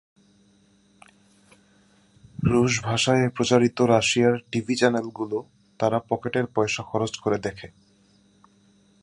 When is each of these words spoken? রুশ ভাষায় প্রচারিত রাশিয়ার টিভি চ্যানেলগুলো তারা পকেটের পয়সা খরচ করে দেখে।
রুশ 2.43 2.73
ভাষায় 2.83 3.25
প্রচারিত 3.29 3.77
রাশিয়ার 3.81 4.35
টিভি 4.51 4.75
চ্যানেলগুলো 4.75 5.37
তারা 5.79 5.97
পকেটের 6.09 6.45
পয়সা 6.55 6.81
খরচ 6.83 7.13
করে 7.17 7.37
দেখে। 7.37 7.67